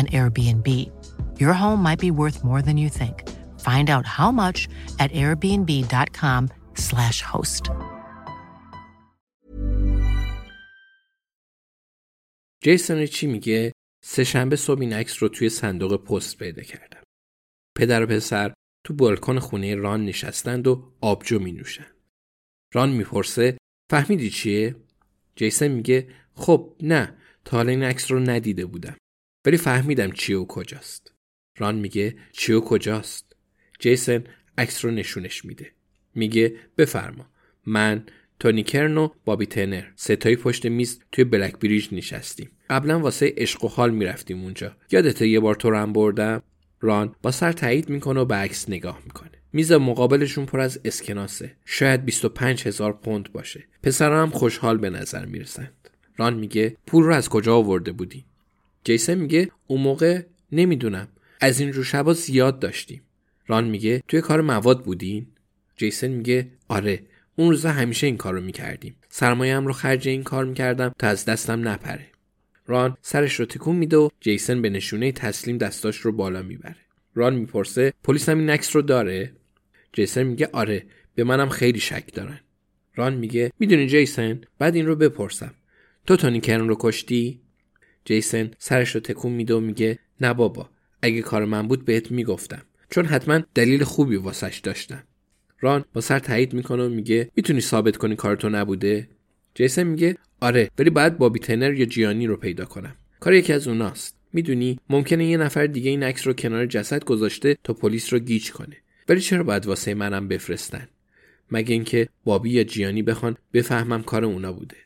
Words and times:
an 0.00 0.06
Airbnb. 0.18 0.68
Your 1.42 1.54
home 1.62 1.80
might 1.86 2.00
be 2.06 2.10
worth 2.20 2.38
more 2.48 2.62
than 2.66 2.76
you 2.82 2.88
think. 3.00 3.16
Find 3.68 3.86
out 3.94 4.06
how 4.18 4.30
much 4.42 4.58
at 5.02 5.10
airbnb.com/slash 5.22 7.18
host. 7.32 7.64
جیسون 12.62 13.06
چی 13.06 13.26
میگه؟ 13.26 13.72
سهشنبه 14.04 14.56
صبح 14.56 14.80
این 14.80 14.92
عکس 14.92 15.22
رو 15.22 15.28
توی 15.28 15.48
صندوق 15.48 16.04
پست 16.04 16.38
پیدا 16.38 16.62
کردم. 16.62 17.02
پدر 17.76 18.02
و 18.02 18.06
پسر 18.06 18.54
تو 18.84 18.94
بالکن 18.94 19.38
خونه 19.38 19.74
ران 19.74 20.04
نشستند 20.04 20.66
و 20.66 20.92
آبجو 21.00 21.38
می 21.38 21.52
نوشن. 21.52 21.86
ران 22.74 22.90
می‌پرسه 22.90 23.58
فهمیدی 23.90 24.30
چیه؟ 24.30 24.76
جیسن 25.36 25.68
میگه 25.68 26.08
خب 26.34 26.76
نه 26.82 27.16
تا 27.44 27.56
حالا 27.56 27.70
این 27.70 27.82
عکس 27.82 28.10
رو 28.10 28.20
ندیده 28.20 28.66
بودم 28.66 28.96
ولی 29.46 29.56
فهمیدم 29.56 30.10
چی 30.10 30.34
و 30.34 30.44
کجاست. 30.44 31.12
ران 31.58 31.74
میگه 31.74 32.16
چی 32.32 32.52
و 32.52 32.60
کجاست. 32.60 33.36
جیسن 33.78 34.24
عکس 34.58 34.84
رو 34.84 34.90
نشونش 34.90 35.44
میده. 35.44 35.72
میگه 36.14 36.56
بفرما. 36.78 37.26
من 37.66 38.04
تونی 38.40 38.62
کرن 38.62 38.98
و 38.98 39.08
بابی 39.24 39.46
تنر. 39.46 39.84
ستایی 39.96 40.36
پشت 40.36 40.66
میز 40.66 41.00
توی 41.12 41.24
بلک 41.24 41.58
بریج 41.58 41.88
نشستیم. 41.92 42.50
قبلا 42.70 43.00
واسه 43.00 43.34
عشق 43.36 43.64
و 43.64 43.68
حال 43.68 43.90
می‌رفتیم 43.90 44.42
اونجا. 44.42 44.76
یادته 44.90 45.28
یه 45.28 45.40
بار 45.40 45.54
تو 45.54 45.70
رم 45.70 45.92
بردم؟ 45.92 46.42
ران 46.80 47.14
با 47.22 47.30
سر 47.30 47.52
تایید 47.52 47.88
می‌کنه 47.88 48.20
و 48.20 48.24
به 48.24 48.34
عکس 48.34 48.68
نگاه 48.68 49.00
می‌کنه. 49.04 49.30
میز 49.52 49.72
مقابلشون 49.72 50.46
پر 50.46 50.60
از 50.60 50.80
اسکناسه. 50.84 51.56
شاید 51.64 52.04
25 52.04 52.66
هزار 52.66 52.92
پوند 52.92 53.32
باشه. 53.32 53.64
پسرم 53.82 54.30
خوشحال 54.30 54.78
به 54.78 54.90
نظر 54.90 55.24
می‌رسن 55.24 55.70
ران 56.16 56.34
میگه 56.34 56.76
پول 56.86 57.04
رو 57.04 57.14
از 57.14 57.28
کجا 57.28 57.56
آورده 57.56 57.92
بودی؟ 57.92 58.24
جیسن 58.86 59.14
میگه 59.14 59.50
اون 59.66 59.80
موقع 59.80 60.22
نمی‌دونم. 60.52 61.08
از 61.40 61.60
این 61.60 61.72
رو 61.72 61.84
شبا 61.84 62.12
زیاد 62.12 62.58
داشتیم. 62.58 63.02
ران 63.46 63.64
میگه 63.64 64.02
توی 64.08 64.20
کار 64.20 64.40
مواد 64.40 64.84
بودین؟ 64.84 65.26
جیسن 65.76 66.08
میگه 66.08 66.48
آره 66.68 67.02
اون 67.36 67.50
روزا 67.50 67.70
همیشه 67.70 68.06
این 68.06 68.16
کار 68.16 68.34
رو 68.34 68.40
می‌کردیم. 68.40 68.96
سرمایه‌ام 69.08 69.66
رو 69.66 69.72
خرج 69.72 70.08
این 70.08 70.22
کار 70.22 70.44
می‌کردم 70.44 70.94
تا 70.98 71.06
از 71.06 71.24
دستم 71.24 71.68
نپره. 71.68 72.06
ران 72.66 72.96
سرش 73.02 73.34
رو 73.34 73.46
تکون 73.46 73.76
میده 73.76 73.96
و 73.96 74.08
جیسن 74.20 74.62
به 74.62 74.70
نشونه 74.70 75.12
تسلیم 75.12 75.58
دستاش 75.58 75.96
رو 75.96 76.12
بالا 76.12 76.42
می‌بره. 76.42 76.76
ران 77.14 77.34
می‌پرسه 77.34 77.92
پلیس 78.04 78.28
هم 78.28 78.38
این 78.38 78.50
عکس 78.50 78.76
رو 78.76 78.82
داره؟ 78.82 79.32
جیسن 79.92 80.22
میگه 80.22 80.48
آره 80.52 80.86
به 81.14 81.24
منم 81.24 81.48
خیلی 81.48 81.80
شک 81.80 82.14
دارن. 82.14 82.40
ران 82.94 83.14
میگه 83.14 83.52
می‌دونی 83.58 83.86
جیسن 83.86 84.40
بعد 84.58 84.74
این 84.74 84.86
رو 84.86 84.96
بپرسم. 84.96 85.54
تو 86.06 86.16
تونی 86.16 86.40
کرن 86.40 86.68
رو 86.68 86.76
کشتی؟ 86.80 87.45
جیسن 88.06 88.50
سرش 88.58 88.94
رو 88.94 89.00
تکون 89.00 89.32
میده 89.32 89.54
و 89.54 89.60
میگه 89.60 89.98
نه 90.20 90.34
بابا 90.34 90.70
اگه 91.02 91.22
کار 91.22 91.44
من 91.44 91.68
بود 91.68 91.84
بهت 91.84 92.10
می‌گفتم. 92.10 92.62
چون 92.90 93.04
حتما 93.04 93.40
دلیل 93.54 93.84
خوبی 93.84 94.16
واسش 94.16 94.60
داشتم 94.62 95.02
ران 95.60 95.84
با 95.92 96.00
سر 96.00 96.18
تایید 96.18 96.54
می‌کنه 96.54 96.86
و 96.86 96.88
میگه 96.88 97.30
می‌تونی 97.36 97.60
ثابت 97.60 97.96
کنی 97.96 98.16
کار 98.16 98.36
تو 98.36 98.48
نبوده؟ 98.48 99.08
جیسن 99.54 99.82
میگه 99.82 100.16
آره 100.40 100.70
ولی 100.78 100.90
باید 100.90 101.18
بابی 101.18 101.38
تنر 101.38 101.74
یا 101.74 101.84
جیانی 101.84 102.26
رو 102.26 102.36
پیدا 102.36 102.64
کنم. 102.64 102.96
کار 103.20 103.34
یکی 103.34 103.52
از 103.52 103.68
اوناست. 103.68 104.16
می‌دونی 104.32 104.78
ممکنه 104.90 105.26
یه 105.26 105.36
نفر 105.36 105.66
دیگه 105.66 105.90
این 105.90 106.02
عکس 106.02 106.26
رو 106.26 106.32
کنار 106.32 106.66
جسد 106.66 107.04
گذاشته 107.04 107.56
تا 107.64 107.72
پلیس 107.72 108.12
رو 108.12 108.18
گیج 108.18 108.50
کنه. 108.52 108.76
ولی 109.08 109.20
چرا 109.20 109.42
باید 109.42 109.66
واسه 109.66 109.94
منم 109.94 110.28
بفرستن؟ 110.28 110.88
مگه 111.50 111.72
اینکه 111.72 112.08
بابی 112.24 112.50
یا 112.50 112.64
جیانی 112.64 113.02
بخوان 113.02 113.36
بفهمم 113.52 114.02
کار 114.02 114.24
اونا 114.24 114.52
بوده. 114.52 114.76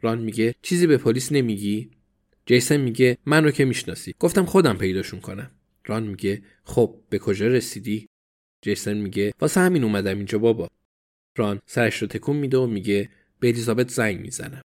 ران 0.00 0.18
میگه 0.18 0.54
چیزی 0.62 0.86
به 0.86 0.96
پلیس 0.96 1.32
نمیگی؟ 1.32 1.90
جیسن 2.46 2.76
میگه 2.76 3.18
من 3.26 3.44
رو 3.44 3.50
که 3.50 3.64
می‌شناسی. 3.64 4.14
گفتم 4.18 4.44
خودم 4.44 4.76
پیداشون 4.76 5.20
کنم. 5.20 5.50
ران 5.84 6.02
میگه 6.02 6.42
خب 6.64 7.00
به 7.10 7.18
کجا 7.18 7.46
رسیدی؟ 7.46 8.08
جیسن 8.62 8.96
میگه 8.96 9.32
واسه 9.40 9.60
همین 9.60 9.84
اومدم 9.84 10.16
اینجا 10.16 10.38
بابا. 10.38 10.68
ران 11.36 11.60
سرش 11.66 12.02
رو 12.02 12.08
تکون 12.08 12.36
میده 12.36 12.58
و 12.58 12.66
میگه 12.66 13.10
به 13.40 13.48
الیزابت 13.48 13.90
زنگ 13.90 14.20
می‌زنم. 14.20 14.62